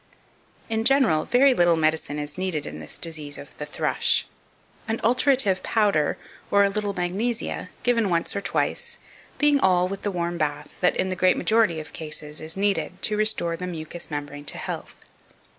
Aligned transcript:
2534. 0.69 0.79
In 0.79 0.83
general, 0.83 1.25
very 1.25 1.53
little 1.53 1.75
medicine 1.75 2.17
is 2.17 2.35
needed 2.35 2.65
in 2.65 2.79
this 2.79 2.97
disease 2.97 3.37
of 3.37 3.55
the 3.59 3.67
thrush 3.67 4.25
an 4.87 4.99
alterative 5.01 5.61
powder, 5.61 6.17
or 6.49 6.63
a 6.63 6.69
little 6.71 6.93
magnesia, 6.95 7.69
given 7.83 8.09
once 8.09 8.35
or 8.35 8.41
twice, 8.41 8.97
being 9.37 9.59
all, 9.59 9.87
with 9.87 10.01
the 10.01 10.09
warm 10.09 10.39
bath, 10.39 10.75
that, 10.81 10.97
in 10.97 11.09
the 11.09 11.15
great 11.15 11.37
majority 11.37 11.79
of 11.79 11.93
cases, 11.93 12.41
is 12.41 12.57
needed 12.57 12.99
to 13.03 13.15
restore 13.15 13.55
the 13.55 13.67
mucous 13.67 14.09
membrane 14.09 14.43
to 14.45 14.57
health. 14.57 15.05